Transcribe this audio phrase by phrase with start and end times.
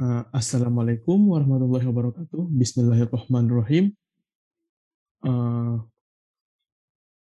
[0.00, 2.48] Uh, Assalamualaikum warahmatullahi wabarakatuh.
[2.56, 3.92] Bismillahirrahmanirrahim.
[5.20, 5.84] Uh,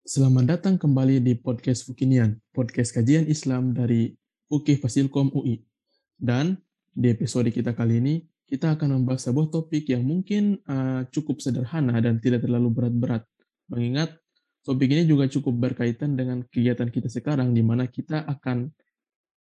[0.05, 4.13] selamat datang kembali di podcast Fukinian, podcast kajian Islam dari
[4.53, 5.65] UKI Fasilkom UI.
[6.13, 6.61] Dan
[6.93, 11.97] di episode kita kali ini, kita akan membahas sebuah topik yang mungkin uh, cukup sederhana
[11.97, 13.25] dan tidak terlalu berat-berat.
[13.73, 14.13] Mengingat
[14.61, 18.69] topik ini juga cukup berkaitan dengan kegiatan kita sekarang, di mana kita akan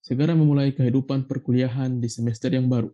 [0.02, 2.90] segera memulai kehidupan perkuliahan di semester yang baru.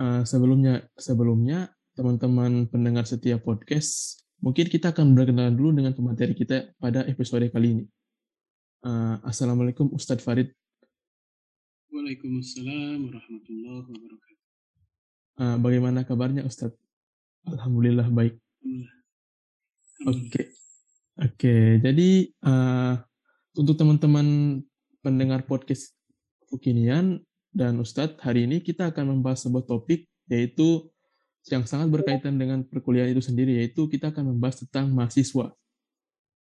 [0.00, 6.72] Uh, sebelumnya, sebelumnya teman-teman pendengar setiap podcast, mungkin kita akan berkenalan dulu dengan pemateri kita
[6.80, 7.84] pada episode kali ini.
[8.82, 10.50] Uh, Assalamualaikum Ustadz Farid.
[11.92, 14.44] Waalaikumsalam warahmatullahi wabarakatuh.
[15.36, 16.80] Uh, bagaimana kabarnya Ustadz?
[17.44, 18.40] Alhamdulillah baik.
[20.02, 20.42] Oke, oke.
[21.14, 21.78] Okay.
[21.78, 22.96] Jadi uh,
[23.54, 24.58] untuk teman-teman
[25.04, 25.94] pendengar podcast
[26.50, 30.88] Fukinian dan Ustadz, hari ini kita akan membahas sebuah topik yaitu
[31.52, 35.52] yang sangat berkaitan dengan perkuliahan itu sendiri, yaitu kita akan membahas tentang mahasiswa.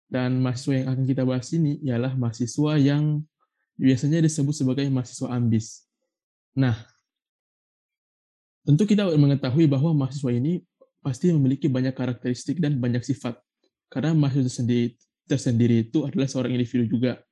[0.06, 3.26] Dan mahasiswa yang akan kita bahas ini ialah mahasiswa yang
[3.80, 5.88] biasanya disebut sebagai mahasiswa ambis.
[6.54, 6.78] Nah,
[8.68, 10.62] tentu kita mengetahui bahwa mahasiswa ini
[11.00, 13.40] pasti memiliki banyak karakteristik dan banyak sifat.
[13.90, 14.94] Karena mahasiswa sendiri,
[15.26, 17.24] tersendiri itu adalah seorang individu juga.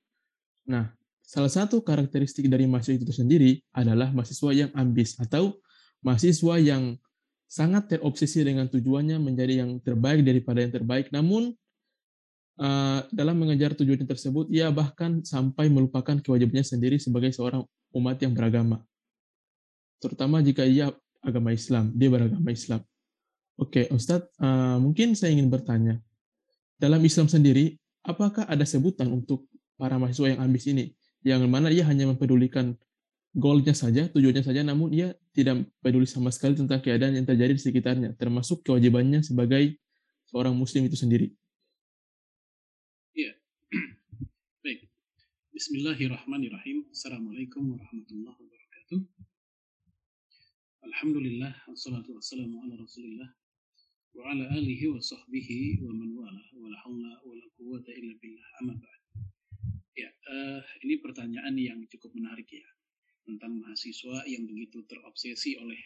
[0.66, 0.97] Nah,
[1.28, 5.60] Salah satu karakteristik dari mahasiswa itu sendiri adalah mahasiswa yang ambis atau
[6.00, 6.96] mahasiswa yang
[7.52, 11.12] sangat terobsesi dengan tujuannya menjadi yang terbaik daripada yang terbaik.
[11.12, 11.52] Namun
[12.64, 18.32] uh, dalam mengejar tujuan tersebut, ia bahkan sampai melupakan kewajibannya sendiri sebagai seorang umat yang
[18.32, 18.80] beragama.
[20.00, 22.80] Terutama jika ia agama Islam, dia beragama Islam.
[23.60, 26.00] Oke, Ustadz, uh, mungkin saya ingin bertanya,
[26.80, 29.44] dalam Islam sendiri, apakah ada sebutan untuk
[29.76, 30.97] para mahasiswa yang ambis ini?
[31.26, 32.78] Yang mana ia hanya mempedulikan
[33.38, 37.62] goalnya saja, tujuannya saja, namun ia tidak peduli sama sekali tentang keadaan yang terjadi di
[37.62, 39.78] sekitarnya, termasuk kewajibannya sebagai
[40.26, 41.30] seorang muslim itu sendiri.
[43.14, 43.38] Iya.
[44.66, 44.90] Baik.
[45.54, 46.90] Bismillahirrahmanirrahim.
[46.90, 49.00] Assalamualaikum warahmatullahi wabarakatuh.
[50.88, 53.30] Alhamdulillah, wassalatu wassalamu ala rasulillah
[54.18, 58.18] wa ala alihi wa sahbihi wa man wala wa la hawla wa la quwwata illa
[58.18, 58.97] billah amma ba'd.
[59.98, 62.70] Ya, uh, ini pertanyaan yang cukup menarik ya
[63.26, 65.82] tentang mahasiswa yang begitu terobsesi oleh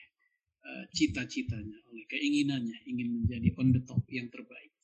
[0.67, 4.75] uh, cita-citanya, oleh keinginannya ingin menjadi on the top yang terbaik.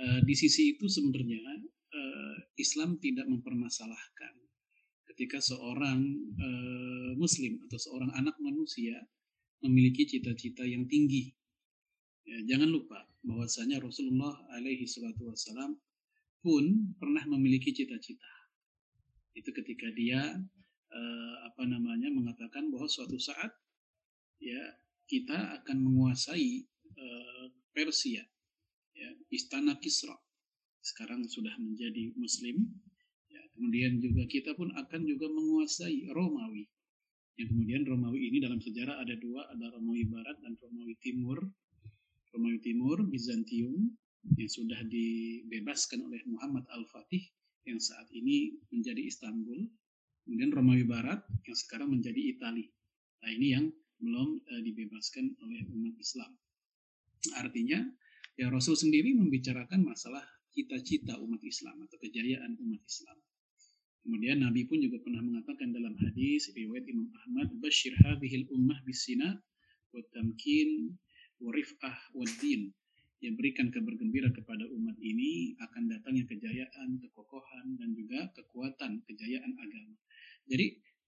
[0.00, 4.34] Uh, di sisi itu sebenarnya uh, Islam tidak mempermasalahkan
[5.12, 6.00] ketika seorang
[6.40, 9.04] uh, Muslim atau seorang anak manusia
[9.60, 11.28] memiliki cita-cita yang tinggi.
[12.24, 15.76] Ya, jangan lupa bahwasanya Rasulullah alaihi wasallam
[16.40, 18.35] pun pernah memiliki cita-cita
[19.36, 20.20] itu ketika dia
[20.90, 23.52] uh, apa namanya mengatakan bahwa suatu saat
[24.40, 24.62] ya
[25.06, 26.64] kita akan menguasai
[26.96, 27.46] uh,
[27.76, 28.24] Persia
[28.96, 30.16] ya istana Kisra.
[30.80, 32.64] Sekarang sudah menjadi muslim
[33.28, 36.64] ya kemudian juga kita pun akan juga menguasai Romawi.
[37.36, 41.44] Yang kemudian Romawi ini dalam sejarah ada dua ada Romawi Barat dan Romawi Timur.
[42.32, 43.92] Romawi Timur Bizantium
[44.36, 47.35] yang sudah dibebaskan oleh Muhammad Al-Fatih
[47.66, 49.66] yang saat ini menjadi Istanbul,
[50.22, 52.70] kemudian Romawi Barat yang sekarang menjadi Italia.
[53.26, 53.66] Nah ini yang
[53.98, 56.30] belum uh, dibebaskan oleh umat Islam.
[57.34, 57.82] Artinya
[58.38, 60.22] ya Rasul sendiri membicarakan masalah
[60.54, 63.18] cita-cita umat Islam atau kejayaan umat Islam.
[64.06, 69.34] Kemudian Nabi pun juga pernah mengatakan dalam hadis riwayat Imam Ahmad, "Basyir hadhil ummah bisina
[69.90, 70.94] wa tamkin
[71.42, 72.70] wa rif'ah wa din."
[73.24, 79.52] Yang berikan kabar gembira kepada umat ini akan datangnya kejayaan, kekokohan, dan juga kekuatan kejayaan
[79.56, 79.96] agama.
[80.46, 80.66] Jadi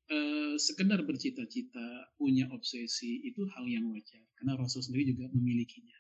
[0.09, 5.99] eh, sekedar bercita-cita, punya obsesi itu hal yang wajar karena Rasul sendiri juga memilikinya.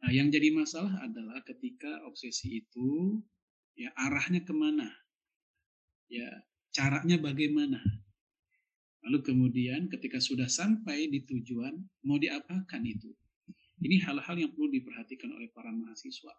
[0.00, 3.20] Nah, yang jadi masalah adalah ketika obsesi itu
[3.76, 4.88] ya arahnya ke mana,
[6.08, 6.26] ya
[6.74, 7.78] caranya bagaimana.
[9.00, 11.72] Lalu kemudian ketika sudah sampai di tujuan,
[12.04, 13.12] mau diapakan itu?
[13.80, 16.34] Ini hal-hal yang perlu diperhatikan oleh para mahasiswa.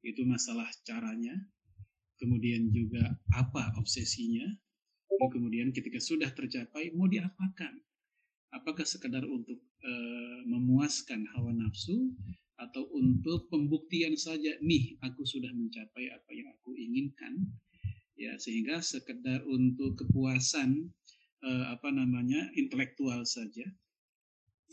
[0.00, 1.36] Itu masalah caranya,
[2.16, 4.48] kemudian juga apa obsesinya,
[5.08, 7.76] kemudian ketika sudah tercapai mau diapakan.
[8.48, 9.92] Apakah sekedar untuk e,
[10.48, 12.16] memuaskan hawa nafsu
[12.58, 17.38] atau untuk pembuktian saja nih aku sudah mencapai apa yang aku inginkan
[18.18, 20.90] ya sehingga sekedar untuk kepuasan
[21.44, 23.62] e, apa namanya intelektual saja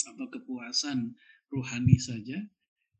[0.07, 1.13] atau kepuasan
[1.51, 2.39] rohani saja,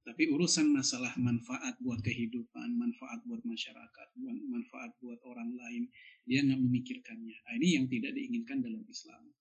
[0.06, 4.07] tapi urusan masalah manfaat buat kehidupan, manfaat buat masyarakat,
[4.53, 5.89] manfaat buat orang lain,
[6.30, 7.38] dia nggak memikirkannya.
[7.42, 9.33] Nah, ini yang tidak diinginkan dalam Islam.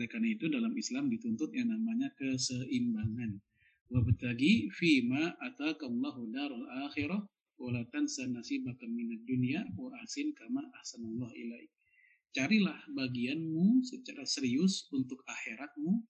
[0.00, 3.36] Oleh karena itu dalam Islam dituntut yang namanya keseimbangan.
[3.92, 7.24] Wabtagi fima atakallahu darul akhirah
[7.60, 11.68] wala tansa nasibaka minad dunya wa ahsin kama ahsanallahu ilaik.
[12.32, 16.00] Carilah bagianmu secara serius untuk akhiratmu,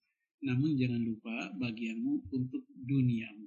[0.42, 3.46] namun jangan lupa bagianmu untuk duniamu.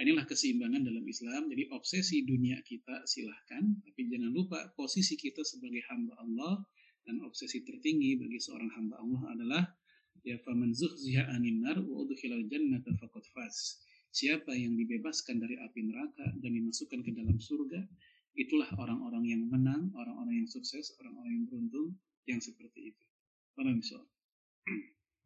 [0.08, 1.52] inilah keseimbangan dalam Islam.
[1.52, 6.64] Jadi obsesi dunia kita silahkan, tapi jangan lupa posisi kita sebagai hamba Allah
[7.04, 9.62] dan obsesi tertinggi bagi seorang hamba Allah adalah
[10.24, 12.00] ya faman zuhziha anin nar wa.
[14.10, 17.78] Siapa yang dibebaskan dari api neraka dan dimasukkan ke dalam surga,
[18.34, 21.94] itulah orang-orang yang menang, orang-orang yang sukses, orang-orang yang beruntung
[22.26, 23.04] yang seperti itu.
[23.54, 24.02] Para misal.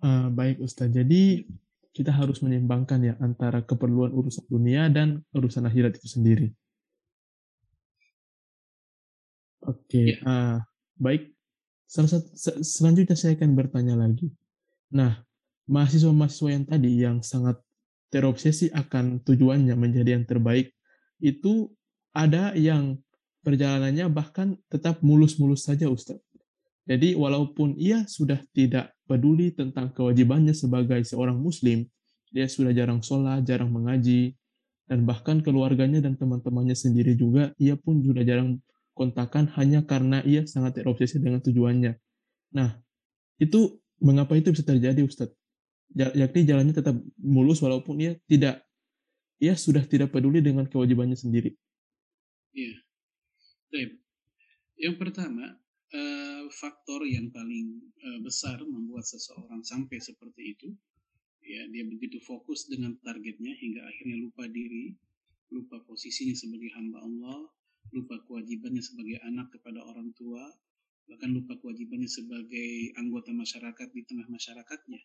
[0.03, 0.91] Uh, baik Ustaz.
[0.91, 1.47] Jadi
[1.95, 6.51] kita harus menyeimbangkan ya antara keperluan urusan dunia dan urusan akhirat itu sendiri.
[9.65, 10.07] Oke, okay.
[10.19, 10.27] ya.
[10.27, 10.57] uh,
[10.99, 11.33] baik.
[11.89, 12.29] Salah satu,
[12.61, 14.29] selanjutnya saya akan bertanya lagi.
[14.93, 15.23] Nah,
[15.71, 17.63] mahasiswa-mahasiswa yang tadi yang sangat
[18.13, 20.75] terobsesi akan tujuannya menjadi yang terbaik,
[21.23, 21.73] itu
[22.13, 22.99] ada yang
[23.45, 26.19] perjalanannya bahkan tetap mulus-mulus saja Ustaz.
[26.85, 31.89] Jadi walaupun ia sudah tidak peduli tentang kewajibannya sebagai seorang muslim,
[32.29, 34.37] dia sudah jarang sholat, jarang mengaji,
[34.85, 38.61] dan bahkan keluarganya dan teman-temannya sendiri juga, ia pun sudah jarang
[38.93, 41.97] kontakan hanya karena ia sangat terobsesi dengan tujuannya.
[42.53, 42.77] Nah,
[43.41, 45.35] itu mengapa itu bisa terjadi Ustadz?
[45.95, 48.67] yakni jalannya tetap mulus walaupun ia tidak
[49.39, 51.55] ia sudah tidak peduli dengan kewajibannya sendiri.
[52.55, 52.75] Iya.
[54.79, 55.59] Yang pertama,
[55.95, 56.24] eh,
[56.55, 60.69] faktor yang paling eh, besar membuat seseorang sampai seperti itu,
[61.43, 64.95] ya dia begitu fokus dengan targetnya hingga akhirnya lupa diri,
[65.51, 67.41] lupa posisinya sebagai hamba Allah,
[67.93, 70.43] lupa kewajibannya sebagai anak kepada orang tua,
[71.11, 75.03] bahkan lupa kewajibannya sebagai anggota masyarakat di tengah masyarakatnya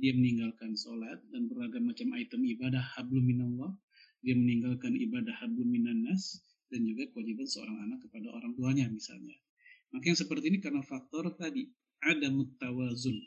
[0.00, 3.76] dia meninggalkan sholat dan beragam macam item ibadah hablum minallah,
[4.24, 6.40] dia meninggalkan ibadah hablum minannas,
[6.72, 9.36] dan juga kewajiban seorang anak kepada orang tuanya misalnya.
[9.90, 11.66] Maka yang seperti ini karena faktor tadi,
[12.00, 13.18] ada mutawazun,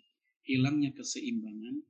[0.48, 1.84] hilangnya keseimbangan,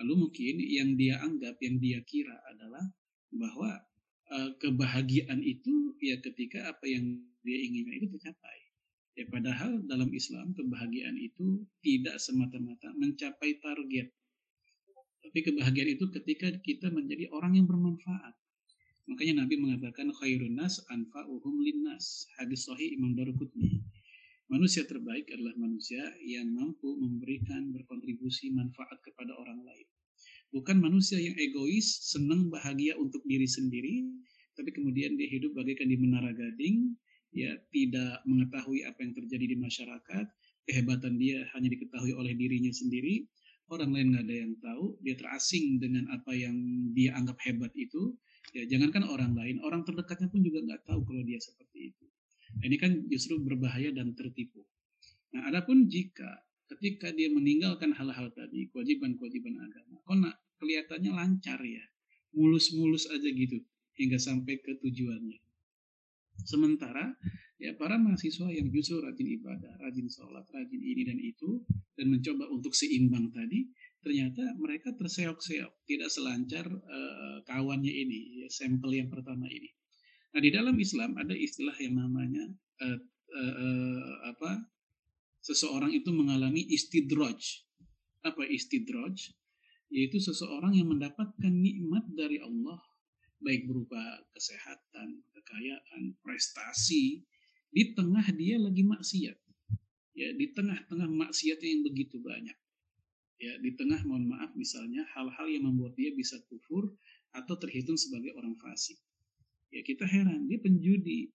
[0.00, 2.82] lalu mungkin yang dia anggap, yang dia kira adalah
[3.34, 3.82] bahwa
[4.30, 8.58] uh, kebahagiaan itu ya ketika apa yang dia inginkan itu tercapai.
[9.14, 14.10] Ya padahal dalam Islam kebahagiaan itu tidak semata-mata mencapai target.
[15.22, 18.34] Tapi kebahagiaan itu ketika kita menjadi orang yang bermanfaat.
[19.06, 22.26] Makanya Nabi mengatakan khairun nas anfa'uhum linnas.
[22.40, 23.84] Hadis sahih Imam Daruqutni.
[24.52, 29.88] Manusia terbaik adalah manusia yang mampu memberikan berkontribusi manfaat kepada orang lain.
[30.52, 34.04] Bukan manusia yang egois, senang bahagia untuk diri sendiri,
[34.52, 36.92] tapi kemudian dia hidup bagaikan di menara gading,
[37.32, 40.26] ya tidak mengetahui apa yang terjadi di masyarakat,
[40.68, 43.26] kehebatan dia hanya diketahui oleh dirinya sendiri,
[43.72, 46.54] orang lain nggak ada yang tahu, dia terasing dengan apa yang
[46.92, 48.12] dia anggap hebat itu,
[48.52, 52.04] ya jangankan orang lain, orang terdekatnya pun juga nggak tahu kalau dia seperti itu.
[52.62, 54.62] Ini kan justru berbahaya dan tertipu.
[55.34, 61.84] Nah, adapun jika ketika dia meninggalkan hal-hal tadi, kewajiban-kewajiban agama, kok nak kelihatannya lancar ya,
[62.32, 63.58] mulus-mulus aja gitu,
[63.98, 65.42] hingga sampai ke tujuannya.
[66.42, 67.14] Sementara
[67.62, 71.62] ya para mahasiswa yang justru rajin ibadah, rajin sholat, rajin ini dan itu,
[71.94, 73.70] dan mencoba untuk seimbang tadi,
[74.02, 79.70] ternyata mereka terseok-seok, tidak selancar uh, kawannya ini, ya, sampel yang pertama ini.
[80.34, 82.44] Nah di dalam Islam ada istilah yang namanya
[82.82, 82.98] uh,
[83.38, 84.66] uh, uh, apa?
[85.44, 87.62] Seseorang itu mengalami istidraj.
[88.26, 89.30] Apa istidraj?
[89.94, 92.82] Yaitu seseorang yang mendapatkan nikmat dari Allah
[93.44, 94.00] baik berupa
[94.32, 97.22] kesehatan, kekayaan, prestasi,
[97.68, 99.38] di tengah dia lagi maksiat.
[100.14, 102.56] Ya, di tengah-tengah maksiatnya yang begitu banyak.
[103.36, 106.94] Ya, di tengah mohon maaf misalnya hal-hal yang membuat dia bisa kufur
[107.34, 108.96] atau terhitung sebagai orang fasik.
[109.74, 111.34] Ya, kita heran, dia penjudi,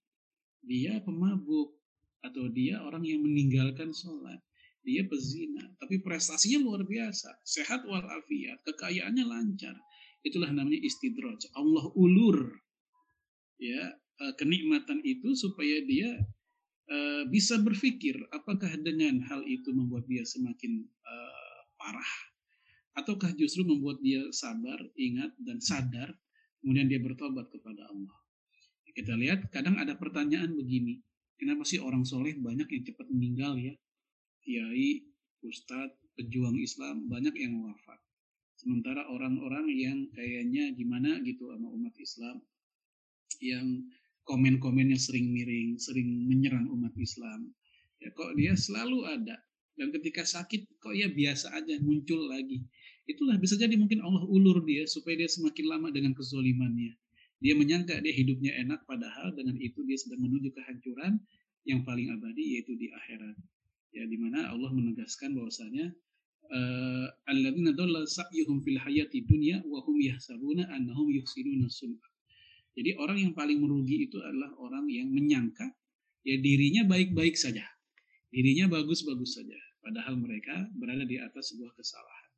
[0.64, 1.76] dia pemabuk,
[2.24, 4.40] atau dia orang yang meninggalkan sholat,
[4.84, 9.76] dia pezina, tapi prestasinya luar biasa, sehat walafiat, kekayaannya lancar,
[10.24, 11.52] itulah namanya istidraj.
[11.56, 12.48] Allah ulur.
[13.60, 13.92] Ya
[14.24, 16.16] eh, kenikmatan itu supaya dia
[16.88, 22.14] uh, bisa berpikir apakah dengan hal itu membuat dia semakin uh, parah?
[22.96, 26.16] Ataukah justru membuat dia sabar, ingat dan sadar
[26.60, 28.19] kemudian dia bertobat kepada Allah.
[29.00, 31.00] Kita lihat kadang ada pertanyaan begini,
[31.40, 33.72] kenapa sih orang soleh banyak yang cepat meninggal ya?
[34.44, 35.08] Kiai,
[35.40, 37.96] ustadz, pejuang Islam banyak yang wafat.
[38.60, 42.44] Sementara orang-orang yang kayaknya gimana gitu sama umat Islam
[43.40, 43.88] yang
[44.28, 47.56] komen-komennya sering miring, sering menyerang umat Islam.
[48.04, 49.40] Ya kok dia selalu ada
[49.80, 52.68] dan ketika sakit kok ya biasa aja muncul lagi.
[53.08, 57.00] Itulah bisa jadi mungkin Allah ulur dia supaya dia semakin lama dengan kezolimannya.
[57.40, 61.24] Dia menyangka dia hidupnya enak padahal dengan itu dia sedang menuju kehancuran
[61.64, 63.36] yang paling abadi yaitu di akhirat.
[63.96, 65.92] Ya di mana Allah menegaskan bahwasanya
[66.52, 71.68] eh, alladzina dhalla sa'yuhum fil hayati dunya wa hum yahsabuna annahum yuhsinuna.
[72.76, 75.68] Jadi orang yang paling merugi itu adalah orang yang menyangka
[76.24, 77.66] ya dirinya baik-baik saja.
[78.30, 79.58] Dirinya bagus-bagus saja.
[79.80, 82.30] Padahal mereka berada di atas sebuah kesalahan.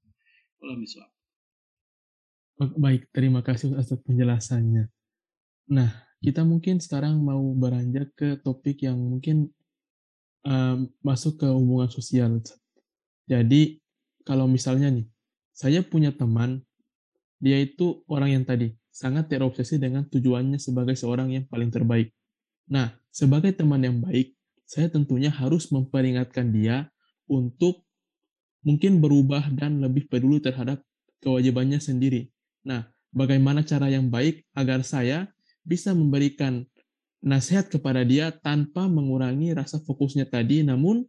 [0.62, 1.10] Kalau misal.
[2.62, 4.86] Baik, terima kasih atas penjelasannya.
[5.74, 5.90] Nah,
[6.22, 9.50] kita mungkin sekarang mau beranjak ke topik yang mungkin
[10.46, 12.38] um, masuk ke hubungan sosial.
[13.26, 13.82] Jadi,
[14.22, 15.10] kalau misalnya nih,
[15.50, 16.62] saya punya teman,
[17.42, 22.14] dia itu orang yang tadi sangat terobsesi dengan tujuannya sebagai seorang yang paling terbaik.
[22.70, 24.38] Nah, sebagai teman yang baik,
[24.70, 26.94] saya tentunya harus memperingatkan dia
[27.26, 27.82] untuk
[28.62, 30.86] mungkin berubah dan lebih peduli terhadap
[31.26, 32.31] kewajibannya sendiri.
[32.67, 35.31] Nah, bagaimana cara yang baik agar saya
[35.63, 36.67] bisa memberikan
[37.23, 41.07] nasihat kepada dia tanpa mengurangi rasa fokusnya tadi, namun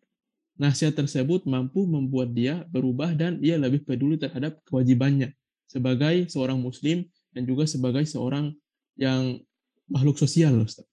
[0.57, 5.37] nasihat tersebut mampu membuat dia berubah dan ia lebih peduli terhadap kewajibannya
[5.69, 8.55] sebagai seorang muslim dan juga sebagai seorang
[8.97, 9.37] yang
[9.85, 10.89] makhluk sosial, Ustaz.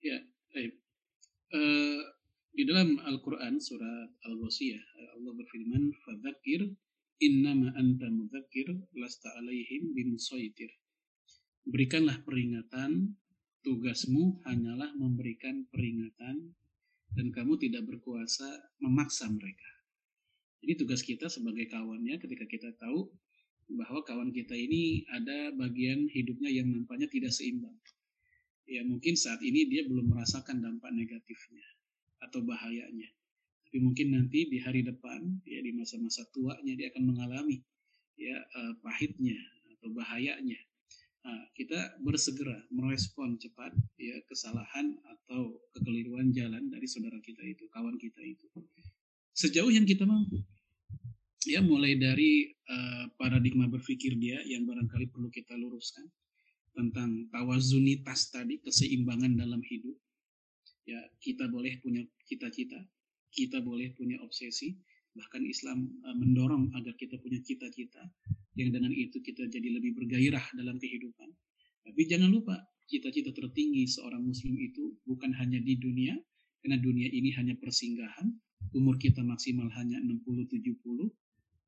[0.00, 0.24] Ya,
[0.56, 0.80] baik.
[1.52, 2.00] Uh,
[2.56, 4.82] di dalam Al-Quran, surat Al-Ghosiyah,
[5.20, 6.60] Allah berfirman, فَذَكِّرْ
[7.19, 10.71] innama anta mudzakkir lasta alaihim bimusaitir.
[11.67, 13.19] Berikanlah peringatan,
[13.61, 16.55] tugasmu hanyalah memberikan peringatan
[17.13, 18.47] dan kamu tidak berkuasa
[18.79, 19.69] memaksa mereka.
[20.63, 23.11] Jadi tugas kita sebagai kawannya ketika kita tahu
[23.69, 27.75] bahwa kawan kita ini ada bagian hidupnya yang nampaknya tidak seimbang.
[28.69, 31.65] Ya mungkin saat ini dia belum merasakan dampak negatifnya
[32.21, 33.09] atau bahayanya.
[33.69, 37.61] Tapi mungkin nanti di hari depan, ya di masa-masa tuanya dia akan mengalami
[38.17, 39.37] ya uh, pahitnya
[39.77, 40.57] atau bahayanya
[41.19, 47.99] Nah, kita bersegera merespon cepat ya kesalahan atau kekeliruan jalan dari saudara kita itu, kawan
[47.99, 48.47] kita itu.
[49.35, 50.39] Sejauh yang kita mampu.
[51.47, 56.07] Ya, mulai dari uh, paradigma berpikir dia yang barangkali perlu kita luruskan
[56.75, 59.95] tentang tawazunitas tadi, keseimbangan dalam hidup.
[60.87, 62.79] Ya, kita boleh punya cita-cita,
[63.33, 64.73] kita boleh punya obsesi,
[65.13, 68.01] bahkan Islam uh, mendorong agar kita punya cita-cita
[68.57, 71.29] yang dengan itu kita jadi lebih bergairah dalam kehidupan.
[71.85, 72.59] Tapi jangan lupa,
[72.89, 76.17] cita-cita tertinggi seorang muslim itu bukan hanya di dunia,
[76.59, 78.35] karena dunia ini hanya persinggahan,
[78.75, 81.09] umur kita maksimal hanya 60-70,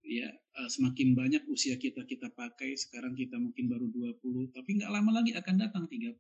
[0.06, 0.28] ya
[0.60, 5.22] uh, semakin banyak usia kita kita pakai, sekarang kita mungkin baru 20, tapi nggak lama
[5.22, 6.18] lagi akan datang 30,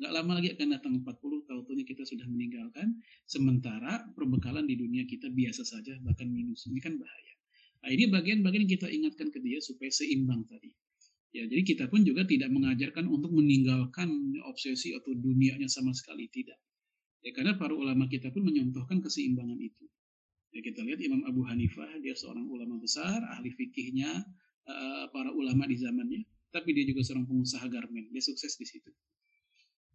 [0.00, 2.96] nggak lama lagi akan datang 40, tahu-tahunya kita sudah meninggalkan,
[3.28, 7.34] sementara perbekalan di dunia kita biasa saja, bahkan minus, ini kan bahaya.
[7.84, 10.72] Nah ini bagian-bagian yang kita ingatkan ke dia supaya seimbang tadi.
[11.36, 14.08] Ya, jadi kita pun juga tidak mengajarkan untuk meninggalkan
[14.48, 16.56] obsesi atau dunianya sama sekali tidak.
[17.20, 19.84] Ya, karena para ulama kita pun menyontohkan keseimbangan itu.
[20.56, 24.10] Ya, kita lihat Imam Abu Hanifah, dia seorang ulama besar, ahli fikihnya,
[24.64, 28.90] uh, para ulama di zamannya, tapi dia juga seorang pengusaha garmen, dia sukses di situ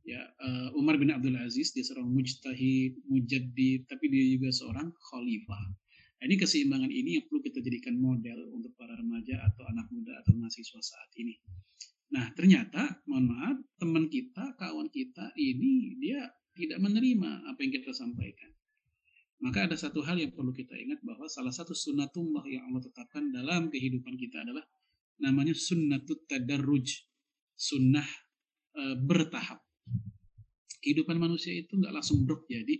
[0.05, 5.65] ya uh, Umar bin Abdul Aziz dia seorang mujtahid mujaddid tapi dia juga seorang khalifah.
[6.15, 10.13] Nah, ini keseimbangan ini yang perlu kita jadikan model untuk para remaja atau anak muda
[10.23, 11.35] atau mahasiswa saat ini.
[12.13, 16.21] Nah ternyata mohon maaf teman kita kawan kita ini dia
[16.55, 18.53] tidak menerima apa yang kita sampaikan.
[19.43, 23.35] Maka ada satu hal yang perlu kita ingat bahwa salah satu sunnatullah yang Allah tetapkan
[23.35, 24.63] dalam kehidupan kita adalah
[25.19, 27.03] namanya sunnatut tadarruj
[27.55, 28.07] sunnah
[28.71, 29.59] e, bertahap
[30.85, 32.77] kehidupan manusia itu nggak langsung drop jadi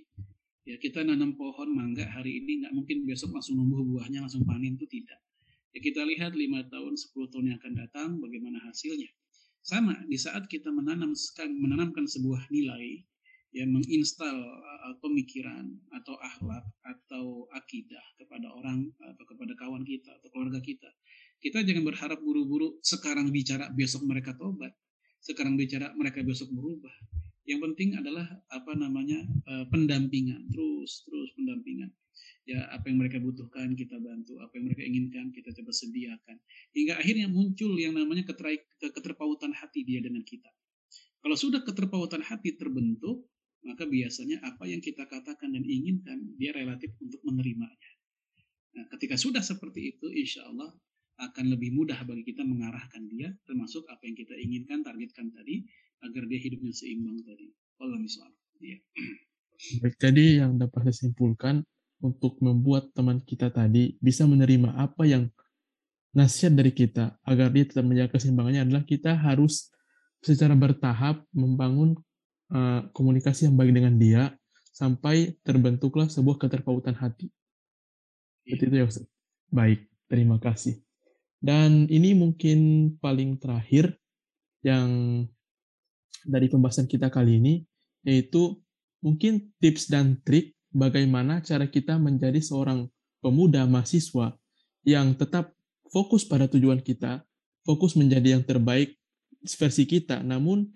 [0.69, 4.77] ya kita nanam pohon mangga hari ini nggak mungkin besok langsung numbuh buahnya langsung panen
[4.77, 5.17] itu tidak.
[5.74, 9.09] Ya kita lihat lima tahun 10 tahun yang akan datang bagaimana hasilnya.
[9.65, 11.17] Sama di saat kita menanam
[11.57, 13.01] menanamkan sebuah nilai
[13.57, 20.27] yang menginstal uh, pemikiran atau akhlak atau akidah kepada orang atau kepada kawan kita atau
[20.29, 20.91] keluarga kita
[21.39, 24.74] kita jangan berharap buru-buru sekarang bicara besok mereka tobat.
[25.21, 26.93] Sekarang bicara mereka besok berubah
[27.45, 31.93] yang penting adalah apa namanya uh, pendampingan, terus terus pendampingan.
[32.45, 36.37] Ya apa yang mereka butuhkan kita bantu, apa yang mereka inginkan kita coba sediakan.
[36.77, 38.25] Hingga akhirnya muncul yang namanya
[38.81, 40.49] keterpautan hati dia dengan kita.
[41.25, 43.25] Kalau sudah keterpautan hati terbentuk,
[43.65, 47.91] maka biasanya apa yang kita katakan dan inginkan dia relatif untuk menerimanya.
[48.77, 50.69] Nah, ketika sudah seperti itu, insya Allah
[51.15, 55.63] akan lebih mudah bagi kita mengarahkan dia, termasuk apa yang kita inginkan, targetkan tadi,
[56.03, 57.48] agar dia hidupnya seimbang tadi.
[57.79, 58.36] Allah misalnya.
[59.81, 61.63] Baik, jadi yang dapat saya simpulkan
[62.03, 65.31] untuk membuat teman kita tadi bisa menerima apa yang
[66.12, 69.72] nasihat dari kita agar dia tetap menjaga keseimbangannya adalah kita harus
[70.19, 71.95] secara bertahap membangun
[72.51, 74.24] uh, komunikasi yang baik dengan dia
[74.75, 77.31] sampai terbentuklah sebuah keterpautan hati.
[78.43, 79.07] Seperti itu ya Ustaz.
[79.50, 80.85] Baik, terima kasih.
[81.45, 83.93] Dan ini mungkin paling terakhir
[84.65, 85.21] yang
[86.25, 87.61] dari pembahasan kita kali ini,
[88.01, 88.57] yaitu
[89.05, 92.89] mungkin tips dan trik bagaimana cara kita menjadi seorang
[93.21, 94.33] pemuda mahasiswa
[94.81, 95.53] yang tetap
[95.93, 97.21] fokus pada tujuan kita,
[97.61, 98.97] fokus menjadi yang terbaik
[99.45, 100.73] versi kita, namun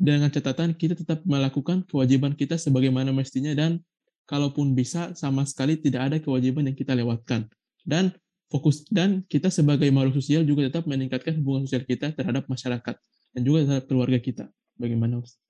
[0.00, 3.84] dengan catatan kita tetap melakukan kewajiban kita sebagaimana mestinya dan
[4.24, 7.52] kalaupun bisa sama sekali tidak ada kewajiban yang kita lewatkan.
[7.84, 8.16] Dan
[8.52, 12.96] fokus dan kita sebagai makhluk sosial juga tetap meningkatkan hubungan sosial kita terhadap masyarakat
[13.34, 14.44] dan juga terhadap keluarga kita.
[14.78, 15.40] Bagaimana, Ustaz?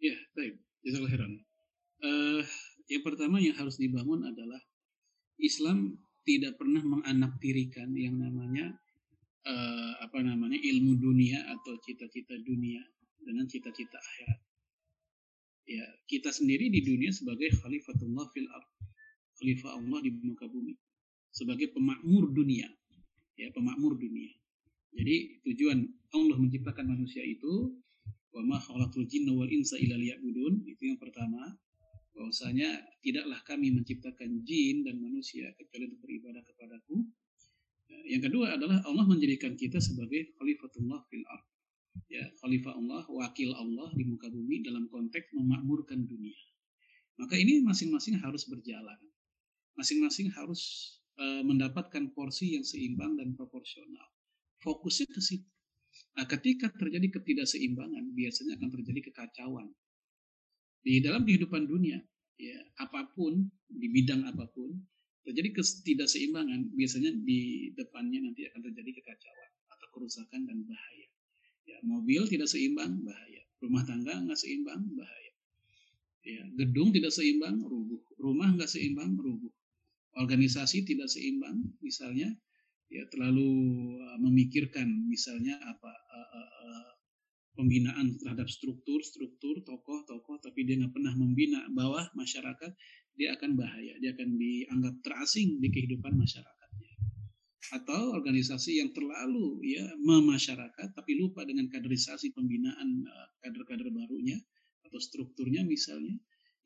[0.00, 0.60] Ya, baik.
[0.84, 1.32] Jazakallah khairan.
[2.04, 2.42] Uh,
[2.92, 4.60] yang pertama yang harus dibangun adalah
[5.40, 8.76] Islam tidak pernah menganaktirikan yang namanya
[9.44, 12.80] uh, apa namanya ilmu dunia atau cita-cita dunia
[13.24, 14.40] dengan cita-cita akhirat.
[15.64, 18.68] Ya, kita sendiri di dunia sebagai khalifatullah fil ard,
[19.40, 20.76] khalifah Allah di muka bumi,
[21.34, 22.70] sebagai pemakmur dunia,
[23.34, 24.30] ya pemakmur dunia.
[24.94, 25.82] Jadi tujuan
[26.14, 27.74] Allah menciptakan manusia itu
[28.30, 31.58] wa ma khalaqul jinna wal insa illa itu yang pertama.
[32.14, 32.70] Bahwasanya
[33.02, 37.02] tidaklah kami menciptakan jin dan manusia kecuali untuk beribadah kepadaku.
[37.90, 41.46] Ya, yang kedua adalah Allah menjadikan kita sebagai khalifatullah fil ard.
[42.06, 46.38] Ya khalifah Allah wakil Allah di muka bumi dalam konteks memakmurkan dunia.
[47.18, 48.98] Maka ini masing-masing harus berjalan.
[49.74, 54.08] Masing-masing harus uh, mendapatkan porsi yang seimbang dan proporsional
[54.62, 55.54] fokusnya ke situ
[56.14, 59.66] Nah, ketika terjadi ketidakseimbangan, biasanya akan terjadi kekacauan.
[60.84, 61.98] Di dalam kehidupan dunia,
[62.38, 64.74] ya apa pun, di bidang apa pun,
[65.26, 71.08] terjadi ketidakseimbangan, biasanya di depannya nanti akan terjadi kekacauan atau kerusakan dan bahaya.
[71.64, 73.42] Ya, mobil tidak seimbang, bahaya.
[73.58, 75.32] Rumah tangga nggak seimbang, bahaya.
[76.24, 78.02] Ya, gedung tidak seimbang, rubuh.
[78.20, 79.50] Rumah nggak seimbang, rubuh.
[80.14, 82.30] Organisasi tidak seimbang, misalnya
[82.92, 83.50] ya terlalu
[83.98, 86.88] uh, memikirkan misalnya apa uh, uh, uh,
[87.58, 92.70] pembinaan terhadap struktur struktur tokoh tokoh tapi dia nggak pernah membina bawah masyarakat
[93.18, 96.92] dia akan bahaya dia akan dianggap terasing di kehidupan masyarakatnya.
[97.74, 103.02] Atau organisasi yang terlalu ya memasyarakat tapi lupa dengan kaderisasi pembinaan
[103.42, 104.38] kader-kader barunya
[104.84, 106.14] atau strukturnya misalnya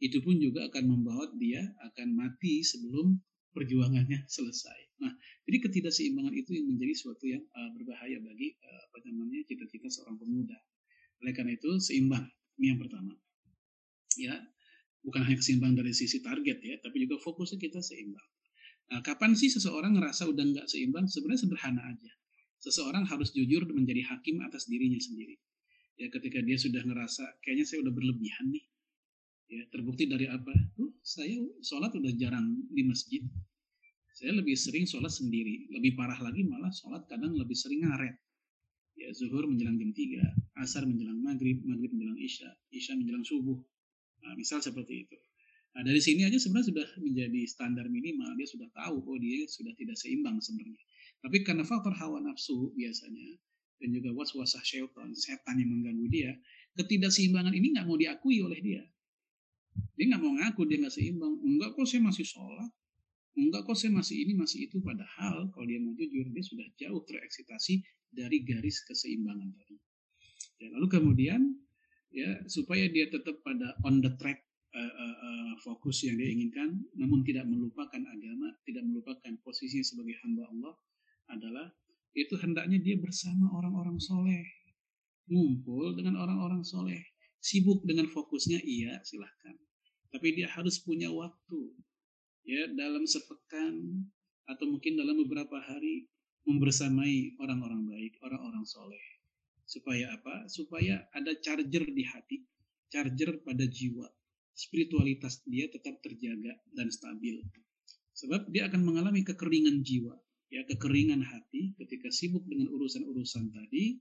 [0.02, 3.16] itu pun juga akan membawa dia akan mati sebelum
[3.58, 5.02] perjuangannya selesai.
[5.02, 5.10] Nah,
[5.50, 10.14] jadi ketidakseimbangan itu yang menjadi suatu yang uh, berbahaya bagi uh, apa namanya cita-cita seorang
[10.14, 10.54] pemuda.
[11.18, 12.22] Oleh karena itu seimbang
[12.62, 13.18] ini yang pertama.
[14.18, 14.34] Ya,
[15.02, 18.28] bukan hanya keseimbangan dari sisi target ya, tapi juga fokusnya kita seimbang.
[18.88, 21.10] Nah, kapan sih seseorang ngerasa udah nggak seimbang?
[21.10, 22.12] Sebenarnya sederhana aja.
[22.58, 25.38] Seseorang harus jujur menjadi hakim atas dirinya sendiri.
[25.98, 28.64] Ya, ketika dia sudah ngerasa kayaknya saya udah berlebihan nih,
[29.48, 30.52] Ya, terbukti dari apa?
[30.76, 33.24] Tuh, saya sholat udah jarang di masjid.
[34.12, 35.72] Saya lebih sering sholat sendiri.
[35.72, 38.12] Lebih parah lagi malah sholat kadang lebih sering ngaret.
[38.98, 43.56] Ya, zuhur menjelang jam 3, asar menjelang maghrib, maghrib menjelang isya, isya menjelang subuh.
[44.26, 45.16] Nah, misal seperti itu.
[45.72, 48.34] Nah, dari sini aja sebenarnya sudah menjadi standar minimal.
[48.36, 50.82] Dia sudah tahu, oh dia sudah tidak seimbang sebenarnya.
[51.24, 53.38] Tapi karena faktor hawa nafsu biasanya,
[53.78, 56.30] dan juga waswasah syaitan, setan yang mengganggu dia,
[56.74, 58.82] ketidakseimbangan ini nggak mau diakui oleh dia.
[59.98, 61.34] Dia nggak mau ngaku dia nggak seimbang.
[61.42, 62.70] Enggak kok saya masih sholat.
[63.34, 64.78] Enggak kok saya masih ini masih itu.
[64.78, 67.82] Padahal kalau dia mau jujur dia sudah jauh tereksitasi
[68.14, 69.76] dari garis keseimbangan tadi.
[70.58, 71.54] Ya, lalu kemudian
[72.14, 74.42] ya supaya dia tetap pada on the track
[74.74, 80.14] uh, uh, uh, fokus yang dia inginkan, namun tidak melupakan agama, tidak melupakan posisinya sebagai
[80.22, 80.74] hamba Allah
[81.28, 81.66] adalah
[82.16, 84.46] itu hendaknya dia bersama orang-orang soleh,
[85.30, 87.02] ngumpul dengan orang-orang soleh,
[87.38, 89.54] sibuk dengan fokusnya iya silahkan
[90.08, 91.72] tapi dia harus punya waktu
[92.48, 94.08] ya dalam sepekan
[94.48, 96.08] atau mungkin dalam beberapa hari
[96.48, 99.04] membersamai orang-orang baik, orang-orang soleh.
[99.68, 100.48] Supaya apa?
[100.48, 102.40] Supaya ada charger di hati,
[102.88, 104.08] charger pada jiwa.
[104.56, 107.44] Spiritualitas dia tetap terjaga dan stabil.
[108.16, 110.16] Sebab dia akan mengalami kekeringan jiwa,
[110.48, 114.00] ya kekeringan hati ketika sibuk dengan urusan-urusan tadi.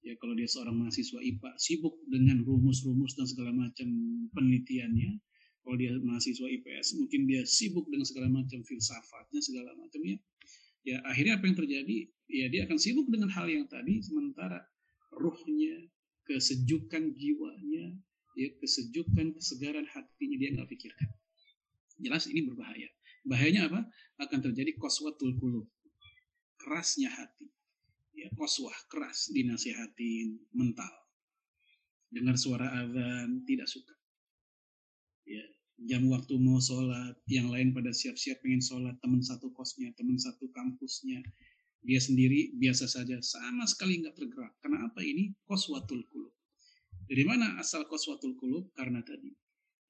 [0.00, 3.84] Ya kalau dia seorang mahasiswa IPA sibuk dengan rumus-rumus dan segala macam
[4.32, 5.20] penelitiannya,
[5.70, 10.18] kalau dia mahasiswa IPS mungkin dia sibuk dengan segala macam filsafatnya segala macamnya
[10.82, 14.58] ya akhirnya apa yang terjadi ya dia akan sibuk dengan hal yang tadi sementara
[15.14, 15.86] ruhnya
[16.26, 17.94] kesejukan jiwanya
[18.34, 21.10] ya kesejukan kesegaran hatinya dia nggak pikirkan
[22.00, 22.88] Jelas ini berbahaya.
[23.28, 23.80] Bahayanya apa?
[24.24, 25.68] Akan terjadi koswatul kulub.
[26.56, 27.52] Kerasnya hati.
[28.16, 30.92] Ya, koswah, keras, dinasihatin, mental.
[32.10, 33.99] Dengar suara azan, tidak suka.
[35.80, 40.20] Ya, jam waktu mau sholat, yang lain pada siap-siap pengen sholat, teman satu kosnya, teman
[40.20, 41.24] satu kampusnya,
[41.80, 44.52] dia sendiri biasa saja, sama sekali nggak tergerak.
[44.60, 45.32] Karena apa ini?
[45.48, 46.36] Koswatul kulub.
[47.08, 48.68] Dari mana asal koswatul kulub?
[48.76, 49.32] Karena tadi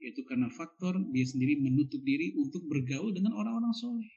[0.01, 4.09] yaitu karena faktor dia sendiri menutup diri untuk bergaul dengan orang-orang soleh.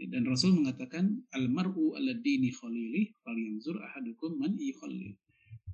[0.00, 5.14] Dan Rasul mengatakan almaru ala dini khalilih falyanzur ahadukum man yukhalil.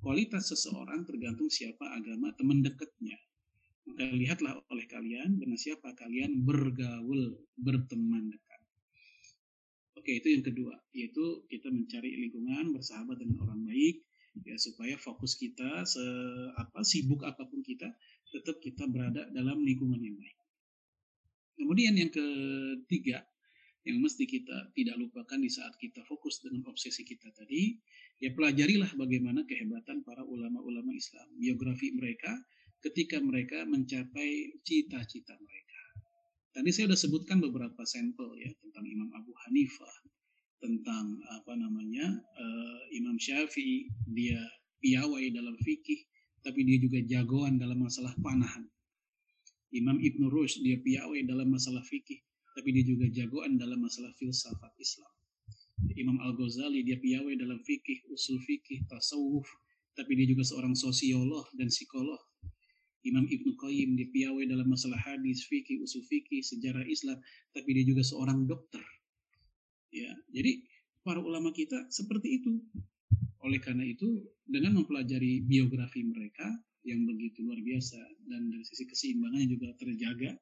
[0.03, 3.17] Kualitas seseorang tergantung siapa agama teman dekatnya.
[3.87, 8.61] Maka lihatlah oleh kalian dengan siapa kalian bergaul, berteman dekat.
[9.95, 14.03] Oke, itu yang kedua, yaitu kita mencari lingkungan bersahabat dengan orang baik
[14.45, 16.03] ya supaya fokus kita se
[16.53, 17.89] apa sibuk apa pun kita
[18.29, 20.37] tetap kita berada dalam lingkungan yang baik.
[21.57, 23.25] Kemudian yang ketiga,
[23.81, 27.73] yang mesti kita tidak lupakan di saat kita fokus dengan obsesi kita tadi,
[28.21, 32.29] ya pelajarilah bagaimana kehebatan para ulama-ulama Islam, biografi mereka
[32.81, 35.81] ketika mereka mencapai cita-cita mereka.
[36.53, 39.95] Tadi saya sudah sebutkan beberapa sampel ya tentang Imam Abu Hanifah,
[40.57, 44.41] tentang apa namanya uh, Imam Syafi'i, dia
[44.81, 46.01] piawai dalam fikih,
[46.41, 48.65] tapi dia juga jagoan dalam masalah panahan.
[49.69, 52.23] Imam Ibn Rushd dia piawai dalam masalah fikih,
[52.57, 55.13] tapi dia juga jagoan dalam masalah filsafat Islam.
[55.93, 59.45] Imam Al-Ghazali dia piawai dalam fikih, usul fikih, tasawuf,
[59.93, 62.17] tapi dia juga seorang sosiolog dan psikolog.
[63.07, 67.17] Imam Ibn Qayyim dia piawai dalam masalah hadis, fikih, usul fikih, sejarah Islam,
[67.55, 68.83] tapi dia juga seorang dokter.
[69.95, 70.67] Ya, jadi
[71.07, 72.59] para ulama kita seperti itu.
[73.47, 76.43] Oleh karena itu, dengan mempelajari biografi mereka
[76.83, 80.35] yang begitu luar biasa dan dari sisi keseimbangannya juga terjaga,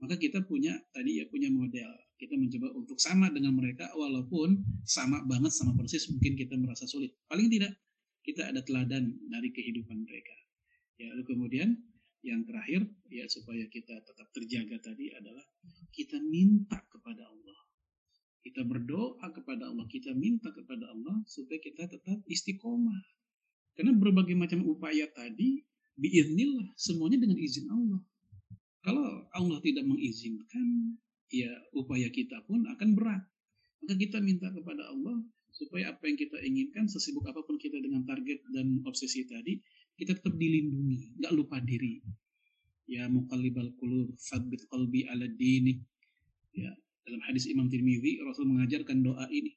[0.00, 1.88] maka kita punya tadi ya punya model.
[2.20, 7.16] Kita mencoba untuk sama dengan mereka walaupun sama banget sama persis mungkin kita merasa sulit.
[7.28, 7.76] Paling tidak
[8.24, 10.36] kita ada teladan dari kehidupan mereka.
[11.00, 11.80] Ya, lalu kemudian
[12.20, 15.44] yang terakhir ya supaya kita tetap terjaga tadi adalah
[15.92, 17.60] kita minta kepada Allah
[18.40, 23.04] kita berdoa kepada Allah, kita minta kepada Allah supaya kita tetap istiqomah.
[23.76, 25.60] Karena berbagai macam upaya tadi,
[26.00, 28.00] biiznillah, semuanya dengan izin Allah.
[28.80, 30.96] Kalau Allah tidak mengizinkan,
[31.28, 33.22] ya upaya kita pun akan berat.
[33.84, 35.20] Maka kita minta kepada Allah
[35.52, 39.60] supaya apa yang kita inginkan, sesibuk apa pun kita dengan target dan obsesi tadi,
[40.00, 42.00] kita tetap dilindungi, nggak lupa diri.
[42.88, 45.84] Ya muqallibal qulub, sabbit qalbi ala dinik.
[46.56, 46.72] Ya,
[47.04, 49.54] dalam hadis Imam Tirmidzi Rasul mengajarkan doa ini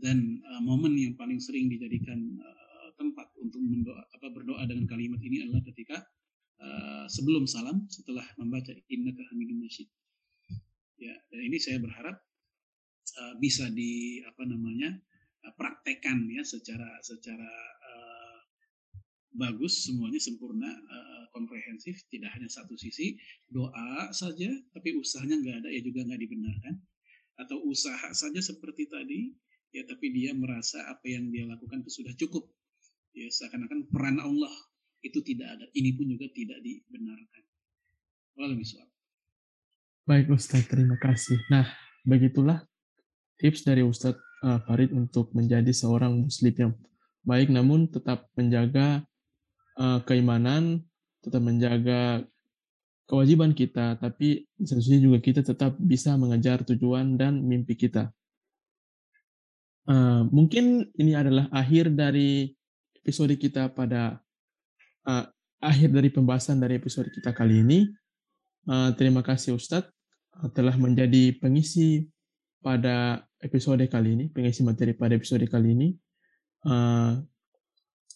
[0.00, 5.20] dan uh, momen yang paling sering dijadikan uh, tempat untuk mendoa, apa, berdoa dengan kalimat
[5.22, 6.02] ini adalah ketika
[6.62, 9.86] uh, sebelum salam setelah membaca innaka hamidun masyid.
[10.98, 12.16] Ya, dan ini saya berharap
[13.18, 14.94] uh, bisa di apa namanya
[15.46, 17.50] uh, praktekkan ya secara secara
[19.34, 23.18] bagus semuanya sempurna uh, komprehensif tidak hanya satu sisi.
[23.50, 26.74] Doa saja tapi usahanya nggak ada ya juga nggak dibenarkan.
[27.34, 29.34] Atau usaha saja seperti tadi
[29.74, 32.46] ya tapi dia merasa apa yang dia lakukan itu sudah cukup.
[33.14, 34.54] Ya seakan-akan peran Allah
[35.02, 35.66] itu tidak ada.
[35.74, 37.42] Ini pun juga tidak dibenarkan.
[40.04, 41.38] Baik Ustadz, terima kasih.
[41.48, 41.70] Nah,
[42.02, 42.66] begitulah
[43.38, 46.72] tips dari Ustadz uh, Farid untuk menjadi seorang muslim yang
[47.24, 49.06] baik namun tetap menjaga
[49.78, 50.82] uh, keimanan,
[51.24, 52.24] tetap menjaga
[53.04, 58.12] kewajiban kita, tapi seharusnya juga kita tetap bisa mengejar tujuan dan mimpi kita.
[59.84, 62.56] Uh, mungkin ini adalah akhir dari
[63.04, 64.16] episode kita pada
[65.04, 65.24] uh,
[65.60, 67.84] akhir dari pembahasan dari episode kita kali ini.
[68.64, 69.92] Uh, terima kasih Ustadz
[70.56, 72.08] telah menjadi pengisi
[72.64, 75.88] pada episode kali ini, pengisi materi pada episode kali ini.
[76.64, 77.20] Uh,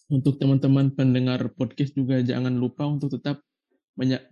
[0.09, 3.45] untuk teman-teman pendengar podcast juga jangan lupa untuk tetap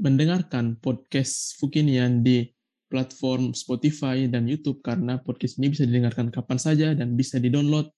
[0.02, 2.50] mendengarkan podcast Fukinian di
[2.90, 7.94] platform Spotify dan YouTube karena podcast ini bisa didengarkan kapan saja dan bisa di-download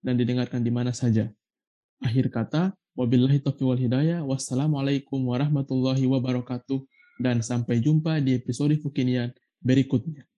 [0.00, 1.28] dan didengarkan di mana saja.
[2.00, 6.80] Akhir kata, wabillahi taufiq wal hidayah, wassalamualaikum warahmatullahi wabarakatuh,
[7.20, 10.31] dan sampai jumpa di episode Fukinian berikutnya.